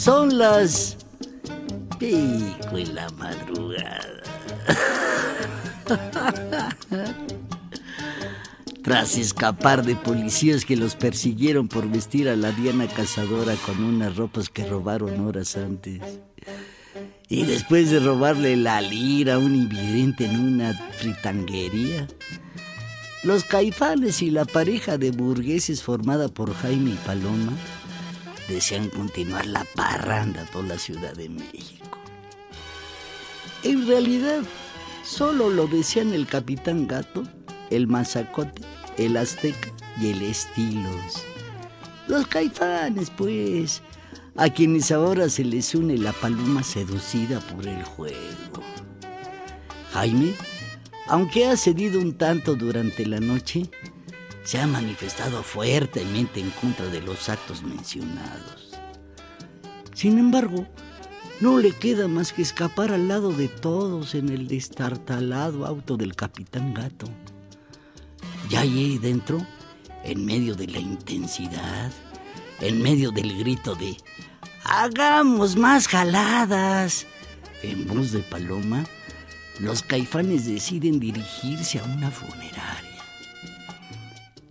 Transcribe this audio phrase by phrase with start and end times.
[0.00, 0.96] Son las
[1.98, 4.22] pico en la madrugada.
[8.82, 14.16] Tras escapar de policías que los persiguieron por vestir a la Diana cazadora con unas
[14.16, 16.00] ropas que robaron horas antes.
[17.28, 22.08] Y después de robarle la lira a un invidente en una fritanguería,
[23.22, 27.52] los caifanes y la pareja de burgueses formada por Jaime y Paloma
[28.50, 31.98] desean continuar la parranda por la Ciudad de México.
[33.62, 34.42] En realidad,
[35.04, 37.22] solo lo desean el Capitán Gato,
[37.70, 38.62] el Mazacote,
[38.96, 39.70] el Azteca
[40.00, 41.24] y el Estilos.
[42.08, 43.82] Los caifanes, pues,
[44.36, 48.62] a quienes ahora se les une la paloma seducida por el juego.
[49.92, 50.34] Jaime,
[51.06, 53.70] aunque ha cedido un tanto durante la noche,
[54.44, 58.78] se ha manifestado fuertemente en contra de los actos mencionados.
[59.94, 60.66] Sin embargo,
[61.40, 66.14] no le queda más que escapar al lado de todos en el destartalado auto del
[66.14, 67.06] capitán gato.
[68.48, 69.46] Ya allí dentro,
[70.04, 71.92] en medio de la intensidad,
[72.60, 73.96] en medio del grito de
[74.64, 77.06] ¡Hagamos más jaladas!
[77.62, 78.84] En voz de paloma,
[79.58, 82.89] los caifanes deciden dirigirse a una funeraria.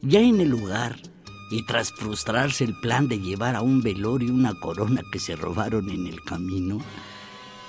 [0.02, 0.98] Ya en el lugar,
[1.52, 5.90] y tras frustrarse el plan de llevar a un velorio una corona que se robaron
[5.90, 6.80] en el camino,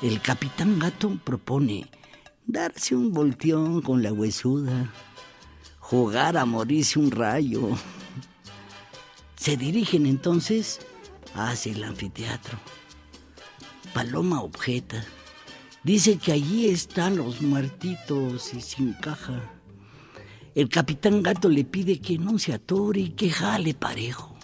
[0.00, 1.90] el capitán gato propone
[2.46, 4.92] darse un volteón con la huesuda,
[5.78, 7.68] jugar a morirse un rayo.
[9.34, 10.80] Se dirigen entonces
[11.34, 12.58] hacia el anfiteatro.
[13.92, 15.04] Paloma objeta.
[15.82, 19.59] Dice que allí están los muertitos y sin caja.
[20.54, 24.36] El capitán gato le pide que no se atore y que jale parejo.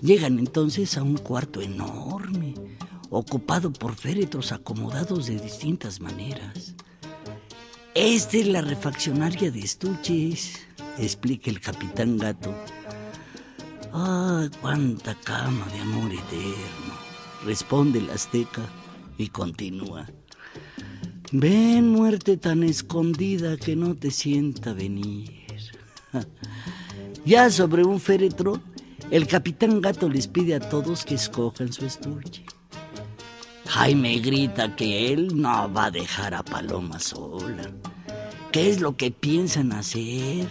[0.00, 2.54] Llegan entonces a un cuarto enorme,
[3.08, 6.74] ocupado por féretros acomodados de distintas maneras.
[7.94, 10.66] Esta es la refaccionaria de estuches,
[10.98, 12.52] explica el capitán gato.
[13.92, 17.12] ¡Ah, cuánta cama de amor eterno!
[17.44, 18.62] responde el azteca
[19.18, 20.08] y continúa.
[21.34, 25.30] Ven, muerte tan escondida que no te sienta venir.
[27.24, 28.60] Ya sobre un féretro,
[29.12, 32.44] el capitán gato les pide a todos que escojan su estuche.
[33.66, 37.70] Jaime grita que él no va a dejar a Paloma sola.
[38.50, 40.48] ¿Qué es lo que piensan hacer?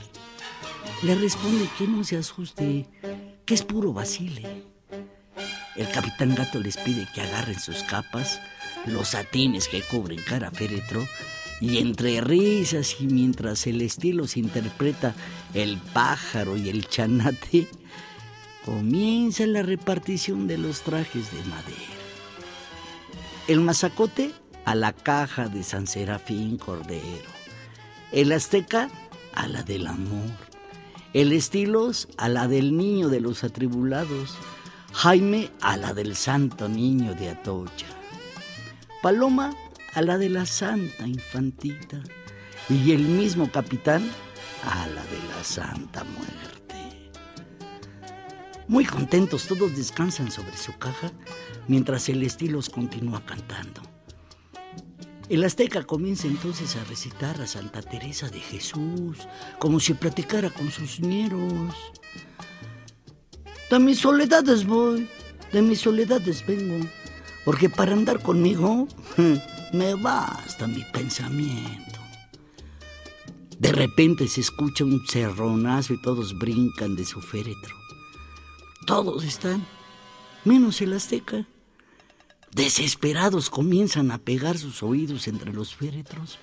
[1.04, 2.88] Le responde que no se asuste,
[3.46, 4.64] que es puro vacile.
[5.76, 8.40] El capitán gato les pide que agarren sus capas,
[8.86, 11.06] los satines que cubren cada féretro,
[11.60, 15.14] y entre risas y mientras el estilo se interpreta
[15.54, 17.68] el pájaro y el chanate,
[18.66, 22.02] comienza la repartición de los trajes de madera.
[23.48, 24.32] El mazacote
[24.66, 27.30] a la caja de San Serafín Cordero,
[28.12, 28.90] el azteca
[29.34, 30.32] a la del amor,
[31.14, 34.36] el estilos a la del niño de los atribulados,
[34.94, 37.88] Jaime a la del santo niño de Atocha,
[39.02, 39.52] Paloma
[39.96, 42.02] a la de la santa infantita
[42.70, 44.08] y el mismo capitán
[44.64, 47.12] a la de la santa muerte.
[48.68, 51.12] Muy contentos todos descansan sobre su caja
[51.68, 53.82] mientras el estilos continúa cantando.
[55.30, 59.18] El azteca comienza entonces a recitar a Santa Teresa de Jesús
[59.58, 61.74] como si platicara con sus nieros.
[63.70, 65.10] De mis soledades voy,
[65.52, 66.86] de mis soledades vengo,
[67.46, 68.88] porque para andar conmigo
[69.74, 72.00] me basta mi pensamiento.
[73.58, 77.76] De repente se escucha un cerronazo y todos brincan de su féretro.
[78.88, 79.66] Todos están,
[80.44, 81.46] menos el azteca.
[82.52, 86.40] Desesperados comienzan a pegar sus oídos entre los féretros,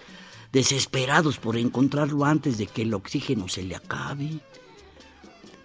[0.53, 4.41] desesperados por encontrarlo antes de que el oxígeno se le acabe.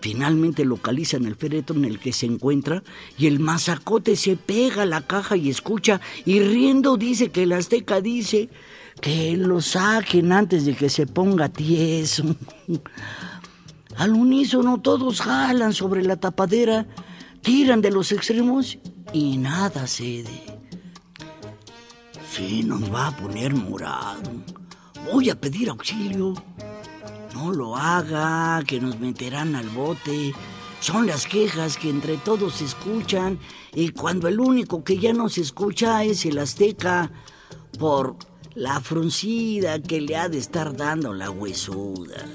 [0.03, 2.83] Finalmente localizan el féretro en el que se encuentra
[3.17, 7.53] y el mazacote se pega a la caja y escucha y riendo dice que el
[7.53, 8.49] azteca dice
[8.99, 12.35] que lo saquen antes de que se ponga tieso.
[13.95, 16.85] Al unísono todos jalan sobre la tapadera,
[17.39, 18.79] tiran de los extremos
[19.13, 20.43] y nada cede.
[22.29, 24.21] Sí, nos va a poner morado.
[25.09, 26.33] Voy a pedir auxilio.
[27.33, 30.33] No lo haga, que nos meterán al bote.
[30.79, 33.39] Son las quejas que entre todos se escuchan
[33.73, 37.11] y cuando el único que ya no se escucha es el azteca
[37.79, 38.17] por
[38.53, 42.25] la fruncida que le ha de estar dando la huesuda.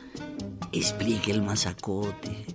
[0.72, 2.46] Explique el mazacote.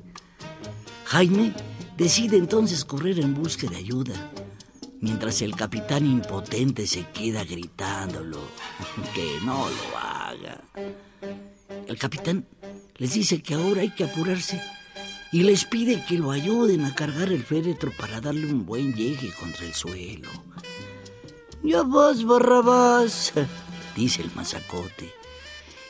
[1.06, 1.54] Jaime
[1.98, 4.32] decide entonces correr en busca de ayuda,
[5.02, 8.40] mientras el capitán impotente se queda gritándolo
[9.14, 10.62] que no lo haga.
[11.94, 12.48] El capitán
[12.98, 14.60] les dice que ahora hay que apurarse
[15.32, 19.32] y les pide que lo ayuden a cargar el féretro para darle un buen llegue
[19.40, 20.28] contra el suelo.
[21.62, 23.32] Ya vas, Barrabás,
[23.96, 25.14] dice el mazacote,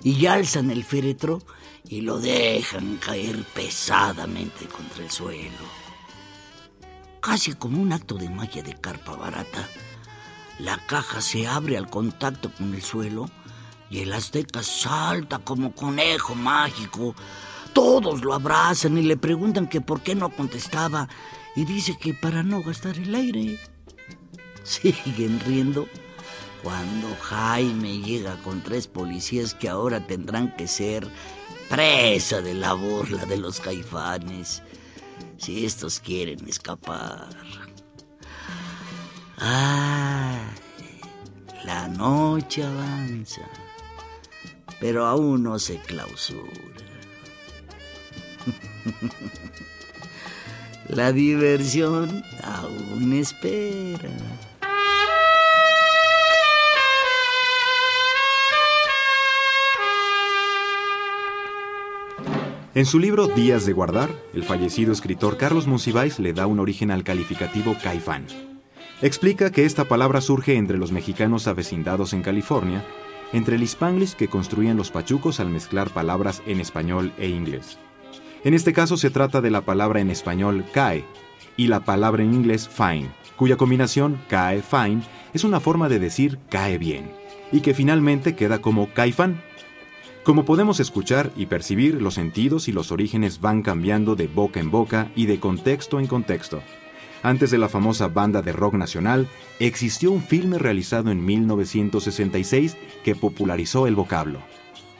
[0.03, 1.39] y alzan el féretro
[1.87, 5.63] y lo dejan caer pesadamente contra el suelo.
[7.21, 9.69] Casi como un acto de magia de carpa barata,
[10.59, 13.29] la caja se abre al contacto con el suelo
[13.93, 17.13] y el azteca salta como conejo mágico.
[17.73, 21.07] Todos lo abrazan y le preguntan que por qué no contestaba
[21.55, 23.59] y dice que para no gastar el aire.
[24.63, 25.87] Siguen riendo
[26.63, 31.07] cuando Jaime llega con tres policías que ahora tendrán que ser
[31.69, 34.63] presa de la burla de los caifanes,
[35.37, 37.29] si estos quieren escapar.
[39.37, 40.39] Ah,
[41.63, 43.41] la noche avanza,
[44.83, 46.51] pero aún no se clausura.
[50.89, 54.09] La diversión aún espera.
[62.75, 66.91] En su libro Días de Guardar, el fallecido escritor Carlos Monsiváis le da un origen
[66.91, 68.25] al calificativo caifán.
[69.01, 72.83] Explica que esta palabra surge entre los mexicanos avecindados en California,
[73.33, 77.77] entre el spanglish que construían los pachucos al mezclar palabras en español e inglés.
[78.43, 81.03] En este caso se trata de la palabra en español cae
[81.57, 85.01] y la palabra en inglés fine, cuya combinación cae fine
[85.33, 87.11] es una forma de decir cae bien,
[87.51, 89.41] y que finalmente queda como caifán
[90.23, 94.71] como podemos escuchar y percibir, los sentidos y los orígenes van cambiando de boca en
[94.71, 96.63] boca y de contexto en contexto.
[97.23, 99.29] Antes de la famosa banda de rock nacional,
[99.59, 104.39] existió un filme realizado en 1966 que popularizó el vocablo.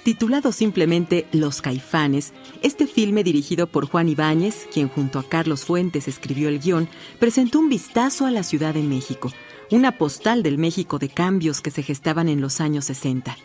[0.04, 6.08] Titulado simplemente Los Caifanes, este filme dirigido por Juan Ibáñez, quien junto a Carlos Fuentes
[6.08, 6.90] escribió el guion,
[7.20, 9.32] presentó un vistazo a la Ciudad de México,
[9.70, 13.36] una postal del México de cambios que se gestaban en los años 60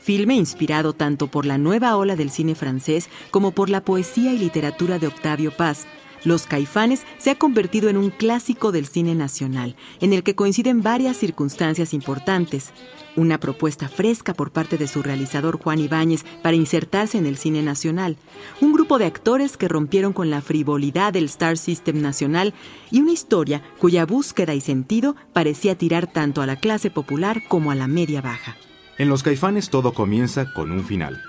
[0.00, 4.38] filme inspirado tanto por la nueva ola del cine francés como por la poesía y
[4.38, 5.86] literatura de Octavio Paz.
[6.24, 10.82] Los Caifanes se ha convertido en un clásico del cine nacional, en el que coinciden
[10.82, 12.72] varias circunstancias importantes.
[13.16, 17.62] Una propuesta fresca por parte de su realizador Juan Ibáñez para insertarse en el cine
[17.62, 18.16] nacional,
[18.60, 22.54] un grupo de actores que rompieron con la frivolidad del Star System nacional
[22.90, 27.70] y una historia cuya búsqueda y sentido parecía tirar tanto a la clase popular como
[27.70, 28.56] a la media baja.
[28.98, 31.22] En Los Caifanes todo comienza con un final.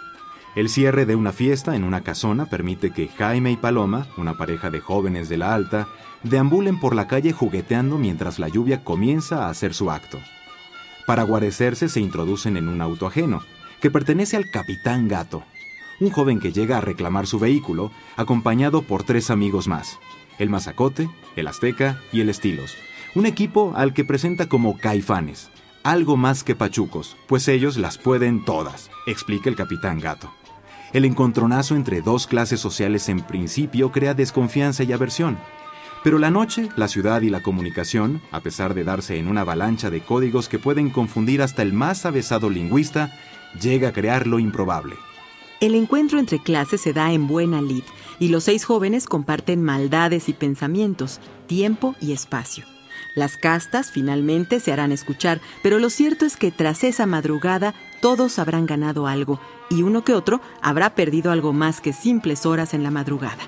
[0.59, 4.69] El cierre de una fiesta en una casona permite que Jaime y Paloma, una pareja
[4.69, 5.87] de jóvenes de la alta,
[6.23, 10.19] deambulen por la calle jugueteando mientras la lluvia comienza a hacer su acto.
[11.07, 13.41] Para guarecerse se introducen en un auto ajeno,
[13.79, 15.43] que pertenece al Capitán Gato,
[16.01, 19.97] un joven que llega a reclamar su vehículo, acompañado por tres amigos más,
[20.39, 22.75] el Mazacote, el Azteca y el Estilos,
[23.15, 25.51] un equipo al que presenta como Caifanes,
[25.83, 30.33] algo más que pachucos, pues ellos las pueden todas, explica el capitán Gato.
[30.91, 35.37] El encontronazo entre dos clases sociales en principio crea desconfianza y aversión.
[36.03, 39.89] Pero la noche, la ciudad y la comunicación, a pesar de darse en una avalancha
[39.89, 43.13] de códigos que pueden confundir hasta el más avesado lingüista,
[43.61, 44.95] llega a crear lo improbable.
[45.59, 47.83] El encuentro entre clases se da en buena lid
[48.17, 52.65] y los seis jóvenes comparten maldades y pensamientos, tiempo y espacio.
[53.15, 58.39] Las castas finalmente se harán escuchar, pero lo cierto es que tras esa madrugada todos
[58.39, 59.39] habrán ganado algo
[59.69, 63.43] y uno que otro habrá perdido algo más que simples horas en la madrugada.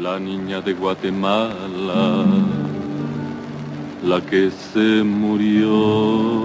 [0.00, 2.24] La niña de Guatemala,
[4.04, 6.36] la que se murió,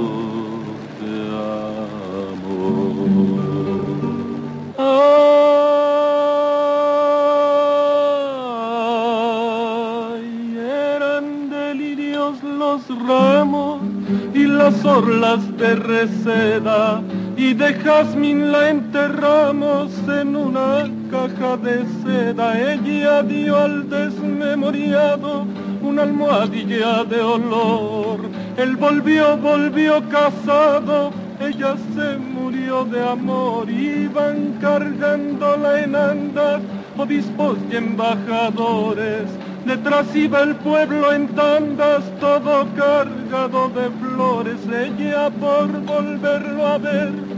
[14.63, 17.01] las orlas de reseda
[17.41, 22.47] y de jazmín la enterramos en una caja de seda.
[22.73, 25.47] Ella dio al desmemoriado
[25.81, 28.19] una almohadilla de olor.
[28.57, 33.67] Él volvió, volvió casado, ella se murió de amor.
[33.71, 36.61] Iban cargándola en andas,
[36.95, 39.25] obispos y embajadores.
[39.65, 44.59] Detrás iba el pueblo en tandas, todo cargado de flores.
[44.67, 47.30] Ella por volverlo a ver,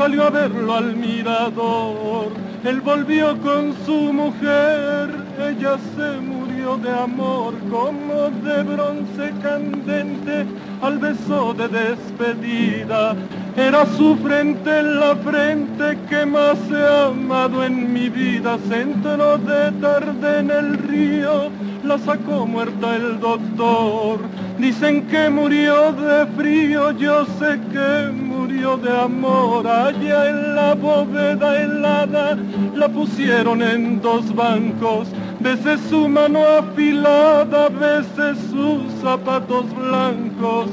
[0.00, 2.28] salió a verlo al mirador.
[2.64, 10.46] Él volvió con su mujer, ella se murió de amor, como de bronce candente
[10.80, 13.14] al beso de despedida.
[13.54, 18.56] Era su frente la frente que más he amado en mi vida.
[18.70, 21.50] Se de tarde en el río,
[21.84, 24.20] la sacó muerta el doctor.
[24.58, 28.29] Dicen que murió de frío, yo sé que
[28.60, 29.66] de amor.
[29.66, 32.36] Allá en la bóveda helada
[32.74, 35.08] la pusieron en dos bancos.
[35.40, 40.68] Veces su mano afilada, veces sus zapatos blancos.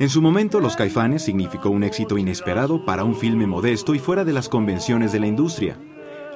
[0.00, 4.24] En su momento, Los Caifanes significó un éxito inesperado para un filme modesto y fuera
[4.24, 5.78] de las convenciones de la industria.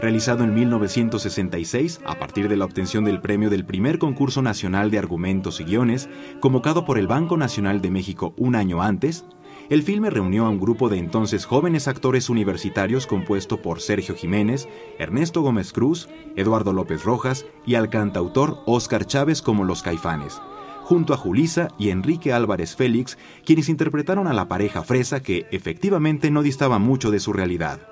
[0.02, 4.98] Realizado en 1966, a partir de la obtención del premio del primer concurso nacional de
[4.98, 9.24] argumentos y guiones, convocado por el Banco Nacional de México un año antes,
[9.70, 14.68] el filme reunió a un grupo de entonces jóvenes actores universitarios compuesto por Sergio Jiménez,
[14.98, 20.42] Ernesto Gómez Cruz, Eduardo López Rojas y al cantautor Óscar Chávez como Los Caifanes
[20.84, 26.30] junto a Julisa y Enrique Álvarez Félix, quienes interpretaron a la pareja fresa que efectivamente
[26.30, 27.88] no distaba mucho de su realidad.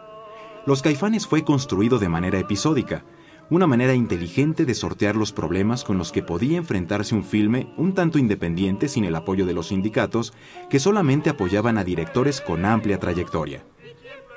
[0.66, 3.02] Los Caifanes fue construido de manera episódica,
[3.48, 7.94] una manera inteligente de sortear los problemas con los que podía enfrentarse un filme un
[7.94, 10.34] tanto independiente sin el apoyo de los sindicatos
[10.68, 13.64] que solamente apoyaban a directores con amplia trayectoria.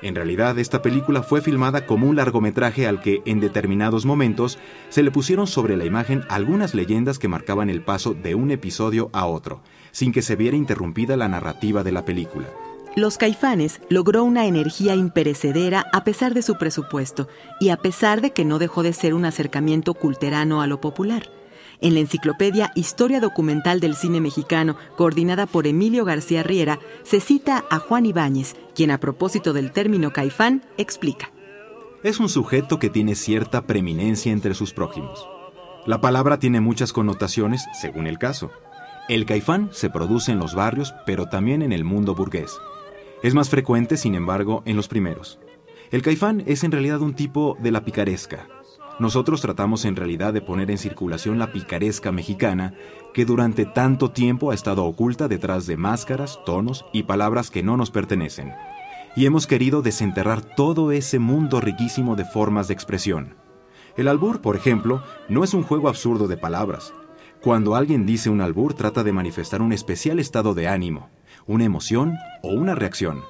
[0.02, 4.58] En realidad, esta película fue filmada como un largometraje al que, en determinados momentos,
[4.90, 9.08] se le pusieron sobre la imagen algunas leyendas que marcaban el paso de un episodio
[9.12, 9.62] a otro,
[9.92, 12.46] sin que se viera interrumpida la narrativa de la película.
[12.94, 17.28] Los Caifanes logró una energía imperecedera a pesar de su presupuesto
[17.60, 21.24] y a pesar de que no dejó de ser un acercamiento culterano a lo popular.
[21.80, 27.64] En la enciclopedia Historia Documental del Cine Mexicano, coordinada por Emilio García Riera, se cita
[27.70, 31.30] a Juan Ibáñez, quien a propósito del término caifán explica.
[32.02, 35.26] Es un sujeto que tiene cierta preeminencia entre sus prójimos.
[35.86, 38.50] La palabra tiene muchas connotaciones según el caso.
[39.08, 42.58] El caifán se produce en los barrios, pero también en el mundo burgués.
[43.22, 45.38] Es más frecuente, sin embargo, en los primeros.
[45.90, 48.48] El caifán es en realidad un tipo de la picaresca,
[48.98, 52.74] nosotros tratamos en realidad de poner en circulación la picaresca mexicana
[53.12, 57.76] que durante tanto tiempo ha estado oculta detrás de máscaras, tonos y palabras que no
[57.76, 58.54] nos pertenecen.
[59.14, 63.36] Y hemos querido desenterrar todo ese mundo riquísimo de formas de expresión.
[63.96, 66.92] El albur, por ejemplo, no es un juego absurdo de palabras.
[67.42, 71.10] Cuando alguien dice un albur trata de manifestar un especial estado de ánimo,
[71.46, 73.22] una emoción o una reacción.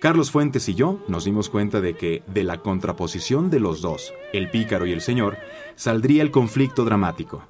[0.00, 4.14] Carlos Fuentes y yo nos dimos cuenta de que de la contraposición de los dos,
[4.32, 5.36] el pícaro y el señor,
[5.76, 7.42] saldría el conflicto dramático.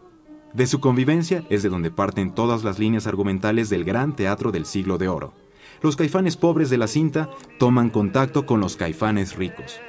[0.52, 4.66] De su convivencia es de donde parten todas las líneas argumentales del gran teatro del
[4.66, 5.32] siglo de oro.
[5.80, 7.30] Los caifanes pobres de la cinta
[7.60, 9.80] toman contacto con los caifanes ricos.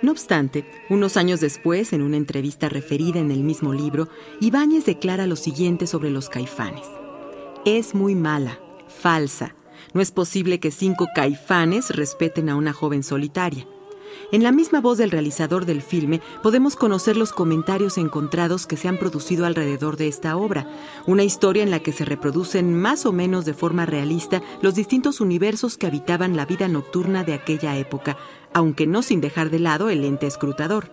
[0.00, 4.08] No obstante, unos años después, en una entrevista referida en el mismo libro,
[4.40, 6.86] Ibáñez declara lo siguiente sobre los caifanes.
[7.66, 9.54] Es muy mala, falsa,
[9.94, 13.66] no es posible que cinco caifanes respeten a una joven solitaria.
[14.30, 18.88] En la misma voz del realizador del filme podemos conocer los comentarios encontrados que se
[18.88, 20.66] han producido alrededor de esta obra,
[21.06, 25.20] una historia en la que se reproducen más o menos de forma realista los distintos
[25.20, 28.18] universos que habitaban la vida nocturna de aquella época,
[28.52, 30.90] aunque no sin dejar de lado el ente escrutador.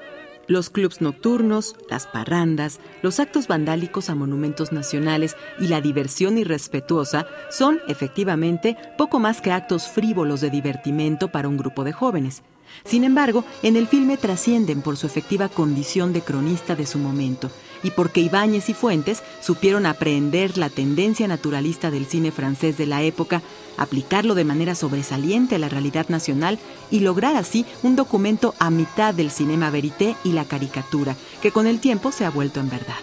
[0.47, 7.25] Los clubs nocturnos, las parrandas, los actos vandálicos a monumentos nacionales y la diversión irrespetuosa
[7.49, 12.43] son, efectivamente, poco más que actos frívolos de divertimento para un grupo de jóvenes.
[12.83, 17.49] Sin embargo, en el filme trascienden por su efectiva condición de cronista de su momento
[17.83, 23.01] y porque Ibáñez y Fuentes supieron aprehender la tendencia naturalista del cine francés de la
[23.03, 23.41] época,
[23.77, 26.59] aplicarlo de manera sobresaliente a la realidad nacional
[26.91, 31.67] y lograr así un documento a mitad del cinema verité y la caricatura, que con
[31.67, 32.95] el tiempo se ha vuelto en verdad.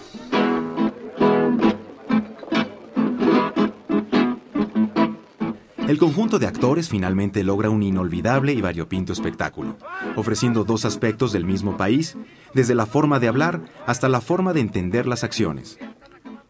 [5.92, 9.76] El conjunto de actores finalmente logra un inolvidable y variopinto espectáculo,
[10.16, 12.16] ofreciendo dos aspectos del mismo país,
[12.54, 15.78] desde la forma de hablar hasta la forma de entender las acciones.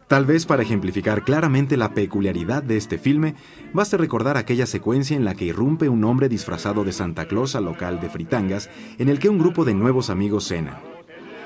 [0.07, 3.35] Tal vez para ejemplificar claramente la peculiaridad de este filme,
[3.73, 7.65] baste recordar aquella secuencia en la que irrumpe un hombre disfrazado de Santa Claus al
[7.65, 8.69] local de fritangas
[8.99, 10.77] en el que un grupo de nuevos amigos cenan.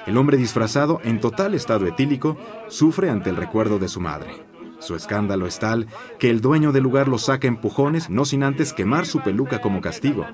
[0.05, 2.37] El hombre disfrazado, en total estado etílico,
[2.67, 4.31] sufre ante el recuerdo de su madre.
[4.79, 5.87] Su escándalo es tal
[6.19, 9.81] que el dueño del lugar lo saca empujones, no sin antes quemar su peluca como
[9.81, 10.25] castigo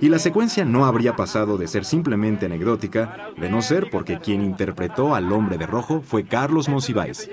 [0.00, 4.42] y la secuencia no habría pasado de ser simplemente anecdótica, de no ser porque quien
[4.42, 7.30] interpretó al hombre de rojo fue Carlos Monsiváis.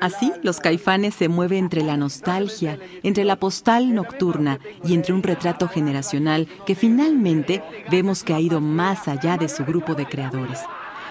[0.00, 5.22] Así, los caifanes se mueven entre la nostalgia, entre la postal nocturna y entre un
[5.22, 10.60] retrato generacional que finalmente vemos que ha ido más allá de su grupo de creadores.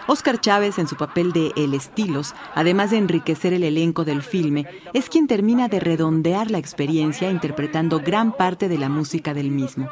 [0.06, 4.68] Oscar Chávez, en su papel de El Estilos, además de enriquecer el elenco del filme,
[4.94, 9.90] es quien termina de redondear la experiencia interpretando gran parte de la música del mismo